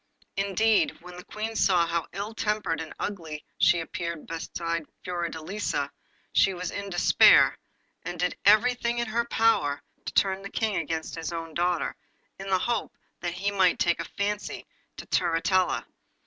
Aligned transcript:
Indeed, 0.35 0.97
when 1.01 1.15
the 1.15 1.23
Queen 1.23 1.55
saw 1.55 1.85
how 1.85 2.07
ill 2.11 2.33
tempered 2.33 2.81
and 2.81 2.91
ugly 2.99 3.45
she 3.59 3.79
appeared 3.81 4.25
beside 4.25 4.87
Fiordelisa 5.05 5.91
she 6.33 6.55
was 6.55 6.71
in 6.71 6.89
despair, 6.89 7.55
and 8.01 8.19
did 8.19 8.35
everything 8.43 8.97
in 8.97 9.05
her 9.05 9.25
power 9.25 9.83
to 10.05 10.13
turn 10.13 10.41
the 10.41 10.49
King 10.49 10.77
against 10.77 11.13
his 11.13 11.31
own 11.31 11.53
daughter, 11.53 11.95
in 12.39 12.49
the 12.49 12.57
hope 12.57 12.97
that 13.19 13.33
he 13.33 13.51
might 13.51 13.77
take 13.77 13.99
a 13.99 14.05
fancy 14.17 14.65
to 14.97 15.05
Turritella. 15.05 15.85